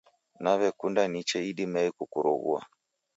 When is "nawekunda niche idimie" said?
0.43-1.89